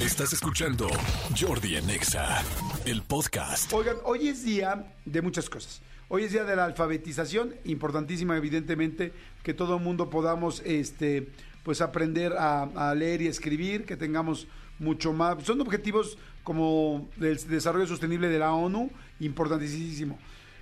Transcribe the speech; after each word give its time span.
Estás 0.00 0.32
escuchando 0.32 0.88
Jordi 1.38 1.76
en 1.76 1.90
Exa, 1.90 2.42
el 2.86 3.02
podcast. 3.02 3.70
Oigan, 3.70 3.96
hoy 4.04 4.28
es 4.28 4.42
día 4.42 4.94
de 5.04 5.20
muchas 5.20 5.50
cosas. 5.50 5.82
Hoy 6.08 6.24
es 6.24 6.32
día 6.32 6.44
de 6.44 6.56
la 6.56 6.64
alfabetización, 6.64 7.54
importantísima 7.64 8.34
evidentemente 8.34 9.12
que 9.42 9.52
todo 9.52 9.76
el 9.76 9.82
mundo 9.82 10.08
podamos 10.08 10.62
este 10.64 11.28
pues 11.64 11.82
aprender 11.82 12.32
a, 12.32 12.62
a 12.62 12.94
leer 12.94 13.20
y 13.20 13.26
escribir, 13.26 13.84
que 13.84 13.98
tengamos 13.98 14.46
mucho 14.78 15.12
más. 15.12 15.44
Son 15.44 15.60
objetivos 15.60 16.16
como 16.44 17.10
del 17.16 17.36
desarrollo 17.46 17.86
sostenible 17.86 18.30
de 18.30 18.38
la 18.38 18.54
ONU, 18.54 18.90
importantísimo. 19.20 20.18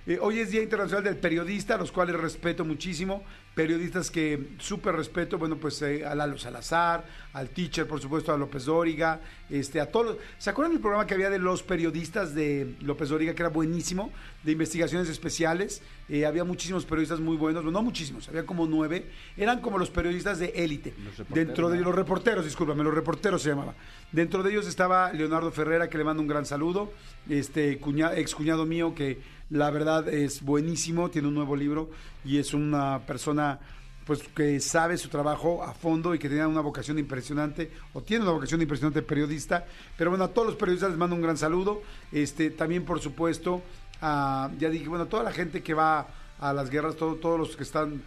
Eh, 0.09 0.17
hoy 0.19 0.39
es 0.39 0.49
Día 0.49 0.63
Internacional 0.63 1.03
del 1.03 1.17
Periodista, 1.17 1.75
a 1.75 1.77
los 1.77 1.91
cuales 1.91 2.15
respeto 2.15 2.65
muchísimo. 2.65 3.23
Periodistas 3.53 4.09
que 4.09 4.53
súper 4.57 4.95
respeto, 4.95 5.37
bueno, 5.37 5.57
pues 5.57 5.79
eh, 5.83 6.03
a 6.03 6.15
Lalo 6.15 6.35
Salazar, 6.39 7.05
al 7.31 7.49
teacher, 7.51 7.85
por 7.85 8.01
supuesto, 8.01 8.33
a 8.33 8.37
López 8.37 8.65
Dóriga, 8.65 9.21
este, 9.51 9.79
a 9.79 9.91
todos. 9.91 10.17
¿Se 10.39 10.49
acuerdan 10.49 10.71
del 10.71 10.81
programa 10.81 11.05
que 11.05 11.13
había 11.13 11.29
de 11.29 11.37
los 11.37 11.61
periodistas 11.61 12.33
de 12.33 12.73
López 12.81 13.09
Dóriga, 13.09 13.35
que 13.35 13.43
era 13.43 13.49
buenísimo, 13.49 14.11
de 14.43 14.53
investigaciones 14.53 15.09
especiales? 15.09 15.83
Eh, 16.07 16.25
había 16.25 16.43
muchísimos 16.43 16.85
periodistas 16.85 17.19
muy 17.19 17.37
buenos, 17.37 17.63
no 17.63 17.83
muchísimos, 17.83 18.27
había 18.29 18.47
como 18.47 18.65
nueve. 18.65 19.11
Eran 19.37 19.61
como 19.61 19.77
los 19.77 19.91
periodistas 19.91 20.39
de 20.39 20.53
élite. 20.55 20.95
Dentro 21.27 21.69
de 21.69 21.81
los 21.81 21.93
reporteros, 21.93 22.45
discúlpame, 22.45 22.83
los 22.83 22.95
reporteros 22.95 23.43
se 23.43 23.49
llamaba. 23.49 23.75
Dentro 24.11 24.41
de 24.41 24.49
ellos 24.49 24.65
estaba 24.65 25.13
Leonardo 25.13 25.51
Ferrera, 25.51 25.87
que 25.87 25.99
le 25.99 26.03
mando 26.03 26.23
un 26.23 26.27
gran 26.27 26.47
saludo, 26.47 26.91
este 27.29 27.77
cuña, 27.77 28.15
ex 28.15 28.33
cuñado 28.33 28.65
mío 28.65 28.95
que 28.95 29.37
la 29.49 29.71
verdad 29.71 30.07
es 30.07 30.41
buenísimo, 30.41 31.09
tiene 31.09 31.27
un 31.27 31.35
nuevo 31.35 31.55
libro 31.55 31.89
y 32.23 32.37
es 32.37 32.53
una 32.53 32.99
persona 33.05 33.59
pues 34.05 34.23
que 34.23 34.59
sabe 34.59 34.97
su 34.97 35.07
trabajo 35.09 35.63
a 35.63 35.73
fondo 35.73 36.15
y 36.15 36.19
que 36.19 36.29
tiene 36.29 36.45
una 36.45 36.61
vocación 36.61 36.97
impresionante 36.97 37.71
o 37.93 38.01
tiene 38.01 38.23
una 38.23 38.31
vocación 38.31 38.59
impresionante 38.59 39.03
periodista. 39.03 39.65
Pero 39.97 40.09
bueno, 40.09 40.25
a 40.25 40.29
todos 40.29 40.47
los 40.47 40.55
periodistas 40.55 40.89
les 40.89 40.97
mando 40.97 41.15
un 41.15 41.21
gran 41.21 41.37
saludo. 41.37 41.83
Este, 42.11 42.49
también 42.49 42.85
por 42.85 42.99
supuesto, 42.99 43.61
a, 44.01 44.49
ya 44.57 44.69
dije, 44.69 44.87
bueno, 44.87 45.05
toda 45.05 45.21
la 45.21 45.31
gente 45.31 45.61
que 45.61 45.75
va 45.75 46.07
a 46.39 46.53
las 46.53 46.71
guerras, 46.71 46.95
todo, 46.95 47.15
todos 47.15 47.37
los 47.37 47.55
que 47.55 47.61
están 47.61 48.01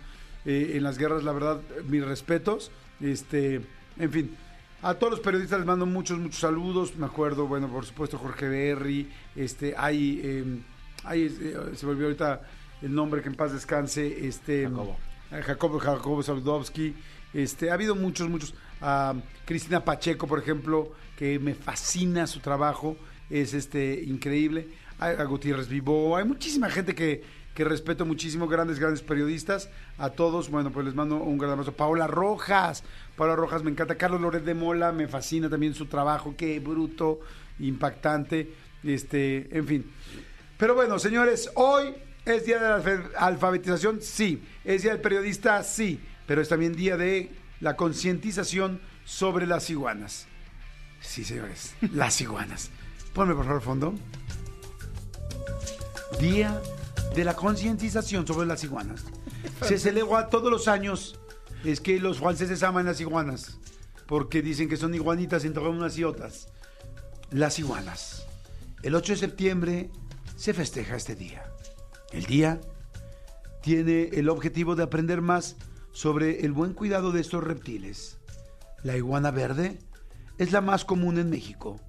eh, 0.44 0.72
en 0.74 0.82
las 0.82 0.98
guerras, 0.98 1.22
la 1.22 1.32
verdad, 1.32 1.60
mis 1.86 2.04
respetos. 2.04 2.72
Este, 3.00 3.60
en 3.96 4.10
fin, 4.10 4.36
a 4.82 4.94
todos 4.94 5.12
los 5.12 5.20
periodistas 5.20 5.60
les 5.60 5.66
mando 5.66 5.86
muchos, 5.86 6.18
muchos 6.18 6.40
saludos. 6.40 6.96
Me 6.96 7.06
acuerdo, 7.06 7.46
bueno, 7.46 7.68
por 7.68 7.86
supuesto, 7.86 8.18
Jorge 8.18 8.48
Berry, 8.48 9.08
este, 9.36 9.74
hay 9.76 10.20
em, 10.24 10.62
Ahí 11.04 11.26
eh, 11.40 11.72
se 11.74 11.86
volvió 11.86 12.06
ahorita 12.06 12.42
el 12.82 12.94
nombre 12.94 13.22
que 13.22 13.28
en 13.28 13.34
paz 13.34 13.52
descanse, 13.52 14.26
este 14.26 14.64
Jacobo, 14.64 14.96
eh, 15.30 15.42
Jacobo, 15.42 15.78
Jacobo 15.78 16.22
Saludowski. 16.22 16.94
Este, 17.32 17.70
ha 17.70 17.74
habido 17.74 17.94
muchos, 17.94 18.28
muchos. 18.28 18.54
Uh, 18.80 19.20
Cristina 19.44 19.84
Pacheco, 19.84 20.26
por 20.26 20.38
ejemplo, 20.38 20.92
que 21.16 21.38
me 21.38 21.54
fascina 21.54 22.26
su 22.26 22.40
trabajo, 22.40 22.96
es 23.30 23.54
este 23.54 24.02
increíble. 24.04 24.68
A, 24.98 25.24
Gutiérrez 25.24 25.68
Vivo, 25.68 26.16
hay 26.16 26.24
muchísima 26.24 26.68
gente 26.70 26.94
que, 26.94 27.24
que 27.54 27.64
respeto 27.64 28.04
muchísimo, 28.04 28.46
grandes, 28.46 28.78
grandes 28.78 29.02
periodistas. 29.02 29.68
A 29.98 30.10
todos, 30.10 30.50
bueno, 30.50 30.70
pues 30.70 30.86
les 30.86 30.94
mando 30.94 31.16
un 31.16 31.38
gran 31.38 31.52
abrazo. 31.52 31.72
Paola 31.72 32.06
Rojas, 32.06 32.84
Paola 33.16 33.34
Rojas 33.34 33.62
me 33.64 33.70
encanta. 33.70 33.96
Carlos 33.96 34.20
Loret 34.20 34.44
de 34.44 34.54
Mola, 34.54 34.92
me 34.92 35.08
fascina 35.08 35.48
también 35.48 35.74
su 35.74 35.86
trabajo, 35.86 36.34
qué 36.36 36.60
bruto, 36.60 37.20
impactante. 37.58 38.52
Este, 38.84 39.56
en 39.56 39.66
fin. 39.66 39.90
Pero 40.62 40.76
bueno, 40.76 41.00
señores, 41.00 41.50
hoy 41.56 41.92
es 42.24 42.46
día 42.46 42.60
de 42.60 42.68
la 42.68 43.10
alfabetización, 43.18 44.00
sí. 44.00 44.40
Es 44.64 44.82
día 44.82 44.92
del 44.92 45.00
periodista, 45.00 45.60
sí. 45.64 46.00
Pero 46.24 46.40
es 46.40 46.48
también 46.48 46.76
día 46.76 46.96
de 46.96 47.32
la 47.58 47.74
concientización 47.74 48.80
sobre 49.04 49.48
las 49.48 49.70
iguanas. 49.70 50.28
Sí, 51.00 51.24
señores, 51.24 51.74
las 51.92 52.20
iguanas. 52.20 52.70
Ponme 53.12 53.34
por 53.34 53.44
favor 53.44 53.60
fondo. 53.60 53.94
Día 56.20 56.62
de 57.16 57.24
la 57.24 57.34
concientización 57.34 58.24
sobre 58.24 58.46
las 58.46 58.62
iguanas. 58.62 59.02
Se 59.62 59.80
celebra 59.80 60.28
todos 60.28 60.48
los 60.48 60.68
años. 60.68 61.18
Es 61.64 61.80
que 61.80 61.98
los 61.98 62.20
franceses 62.20 62.62
aman 62.62 62.86
las 62.86 63.00
iguanas. 63.00 63.58
Porque 64.06 64.42
dicen 64.42 64.68
que 64.68 64.76
son 64.76 64.94
iguanitas 64.94 65.44
entre 65.44 65.66
unas 65.66 65.98
y 65.98 66.04
otras. 66.04 66.46
Las 67.32 67.58
iguanas. 67.58 68.28
El 68.84 68.94
8 68.94 69.14
de 69.14 69.18
septiembre 69.18 69.90
se 70.42 70.54
festeja 70.54 70.96
este 70.96 71.14
día. 71.14 71.44
El 72.10 72.24
día 72.24 72.60
tiene 73.62 74.08
el 74.14 74.28
objetivo 74.28 74.74
de 74.74 74.82
aprender 74.82 75.22
más 75.22 75.54
sobre 75.92 76.44
el 76.44 76.50
buen 76.50 76.74
cuidado 76.74 77.12
de 77.12 77.20
estos 77.20 77.44
reptiles. 77.44 78.18
La 78.82 78.96
iguana 78.96 79.30
verde 79.30 79.78
es 80.38 80.50
la 80.50 80.60
más 80.60 80.84
común 80.84 81.18
en 81.18 81.30
México. 81.30 81.80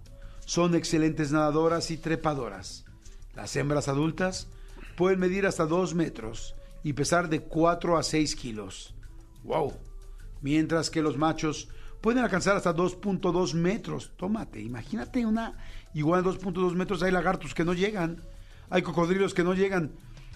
Son 0.46 0.76
excelentes 0.76 1.32
nadadoras 1.32 1.90
y 1.90 1.98
trepadoras. 1.98 2.86
Las 3.34 3.56
hembras 3.56 3.88
adultas 3.88 4.50
pueden 4.98 5.20
medir 5.20 5.48
hasta 5.48 5.66
2 5.66 5.96
metros 5.96 6.54
y 6.84 6.94
pesar 6.94 7.30
de 7.30 7.40
4 7.40 7.98
a 7.98 8.04
6 8.04 8.36
kilos. 8.36 8.94
¡Wow! 9.46 9.74
Mientras 10.44 10.92
que 10.92 11.02
los 11.02 11.18
machos 11.18 11.70
pueden 12.02 12.24
alcanzar 12.24 12.56
hasta 12.56 12.76
2.2 12.76 13.56
metros. 13.56 14.12
Tómate, 14.16 14.62
imagínate 14.62 15.26
una 15.26 15.58
iguana 15.96 16.22
de 16.22 16.38
2.2 16.38 16.76
metros. 16.76 17.02
Hay 17.02 17.12
lagartos 17.12 17.56
que 17.56 17.66
no 17.66 17.74
llegan 17.74 18.22
hay 18.74 18.82
cocodrilos 18.82 19.36
que 19.36 19.44
no 19.44 19.54
llegan, 19.54 19.92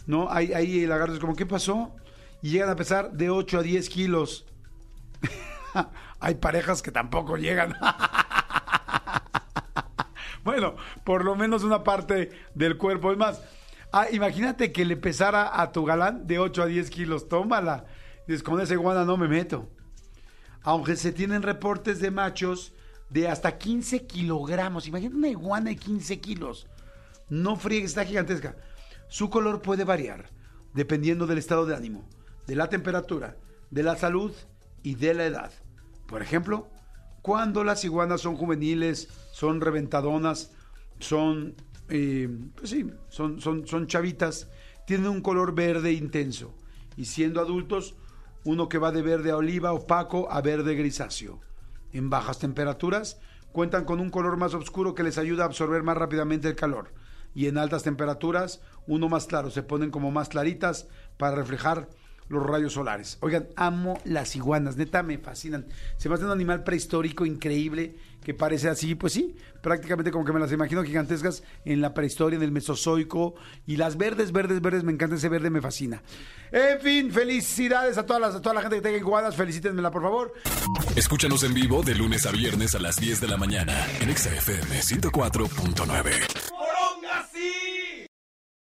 ¿no? 0.05 0.29
Hay, 0.29 0.53
hay 0.53 0.85
lagartos 0.85 1.17
como, 1.17 1.35
¿qué 1.35 1.47
pasó? 1.47 1.95
Y 2.43 2.51
llegan 2.51 2.69
a 2.69 2.75
pesar 2.75 3.13
de 3.13 3.31
8 3.31 3.57
a 3.57 3.63
10 3.63 3.89
kilos. 3.89 4.45
hay 6.19 6.35
parejas 6.35 6.83
que 6.83 6.91
tampoco 6.91 7.37
llegan. 7.37 7.73
bueno, 10.43 10.75
por 11.03 11.25
lo 11.25 11.35
menos 11.35 11.63
una 11.63 11.83
parte 11.83 12.29
del 12.53 12.77
cuerpo. 12.77 13.11
Es 13.11 13.17
más, 13.17 13.41
ah, 13.91 14.05
imagínate 14.11 14.71
que 14.71 14.85
le 14.85 14.97
pesara 14.97 15.59
a 15.59 15.71
tu 15.71 15.83
galán 15.83 16.27
de 16.27 16.37
8 16.37 16.61
a 16.61 16.65
10 16.67 16.91
kilos. 16.91 17.29
Tómala. 17.29 17.85
Dices, 18.27 18.43
con 18.43 18.61
esa 18.61 18.75
iguana 18.75 19.03
no 19.03 19.17
me 19.17 19.27
meto. 19.27 19.67
Aunque 20.61 20.95
se 20.95 21.11
tienen 21.11 21.41
reportes 21.41 21.99
de 21.99 22.11
machos 22.11 22.71
de 23.09 23.29
hasta 23.29 23.57
15 23.57 24.05
kilogramos. 24.05 24.87
Imagínate 24.87 25.17
una 25.17 25.29
iguana 25.29 25.71
de 25.71 25.75
15 25.75 26.19
kilos. 26.19 26.67
No 27.29 27.55
friegues, 27.55 27.91
está 27.91 28.05
gigantesca. 28.05 28.55
Su 29.09 29.29
color 29.29 29.61
puede 29.61 29.83
variar 29.83 30.29
dependiendo 30.73 31.27
del 31.27 31.39
estado 31.39 31.65
de 31.65 31.75
ánimo, 31.75 32.07
de 32.45 32.55
la 32.55 32.69
temperatura, 32.69 33.37
de 33.71 33.83
la 33.83 33.95
salud 33.95 34.31
y 34.83 34.95
de 34.95 35.13
la 35.13 35.25
edad. 35.25 35.51
Por 36.07 36.21
ejemplo, 36.21 36.69
cuando 37.21 37.63
las 37.63 37.83
iguanas 37.83 38.21
son 38.21 38.35
juveniles, 38.35 39.09
son 39.31 39.59
reventadonas, 39.59 40.51
son, 40.99 41.55
eh, 41.89 42.29
pues 42.55 42.69
sí, 42.69 42.89
son, 43.09 43.41
son, 43.41 43.67
son 43.67 43.87
chavitas, 43.87 44.49
tienen 44.85 45.07
un 45.07 45.21
color 45.21 45.55
verde 45.55 45.91
intenso. 45.93 46.53
Y 46.95 47.05
siendo 47.05 47.41
adultos, 47.41 47.95
uno 48.43 48.69
que 48.69 48.77
va 48.77 48.91
de 48.91 49.01
verde 49.01 49.31
a 49.31 49.37
oliva 49.37 49.73
opaco 49.73 50.31
a 50.31 50.41
verde 50.41 50.75
grisáceo. 50.75 51.41
En 51.91 52.09
bajas 52.09 52.39
temperaturas, 52.39 53.19
cuentan 53.51 53.83
con 53.83 53.99
un 53.99 54.09
color 54.09 54.37
más 54.37 54.53
oscuro 54.53 54.93
que 54.93 55.03
les 55.03 55.17
ayuda 55.17 55.43
a 55.43 55.47
absorber 55.47 55.83
más 55.83 55.97
rápidamente 55.97 56.47
el 56.47 56.55
calor 56.55 56.93
y 57.37 57.45
en 57.45 57.59
altas 57.59 57.83
temperaturas 57.83 58.61
uno 58.87 59.09
más 59.09 59.27
claro, 59.27 59.51
se 59.51 59.61
ponen 59.61 59.91
como 59.91 60.09
más 60.09 60.27
claritas 60.27 60.87
para 61.17 61.35
reflejar 61.35 61.87
los 62.29 62.43
rayos 62.43 62.73
solares. 62.73 63.19
Oigan, 63.21 63.47
amo 63.55 63.99
las 64.05 64.35
iguanas, 64.35 64.75
neta 64.75 65.03
me 65.03 65.19
fascinan. 65.19 65.67
Se 65.97 66.09
me 66.09 66.15
hace 66.15 66.25
un 66.25 66.31
animal 66.31 66.63
prehistórico 66.63 67.27
increíble 67.27 67.95
que 68.23 68.33
parece 68.33 68.69
así, 68.69 68.95
pues 68.95 69.13
sí, 69.13 69.35
prácticamente 69.61 70.09
como 70.09 70.25
que 70.25 70.33
me 70.33 70.39
las 70.39 70.51
imagino 70.51 70.83
gigantescas 70.83 71.43
en 71.63 71.79
la 71.79 71.93
prehistoria, 71.93 72.37
en 72.37 72.43
el 72.43 72.51
Mesozoico. 72.51 73.35
Y 73.67 73.77
las 73.77 73.97
verdes, 73.97 74.31
verdes, 74.31 74.59
verdes, 74.59 74.83
me 74.83 74.91
encanta 74.91 75.15
ese 75.15 75.29
verde, 75.29 75.51
me 75.51 75.61
fascina. 75.61 76.01
En 76.51 76.79
fin, 76.81 77.11
felicidades 77.11 77.99
a, 77.99 78.05
todas 78.07 78.19
las, 78.19 78.33
a 78.33 78.41
toda 78.41 78.55
la 78.55 78.61
gente 78.61 78.77
que 78.77 78.81
tenga 78.81 78.97
iguanas, 78.97 79.35
felicítenmela 79.35 79.91
por 79.91 80.01
favor. 80.01 80.33
Escúchanos 80.95 81.43
en 81.43 81.53
vivo 81.53 81.83
de 81.83 81.93
lunes 81.93 82.25
a 82.25 82.31
viernes 82.31 82.73
a 82.73 82.79
las 82.79 82.95
10 82.95 83.21
de 83.21 83.27
la 83.27 83.37
mañana 83.37 83.85
en 84.01 84.17
XFM 84.17 84.81
104.9. 84.81 86.46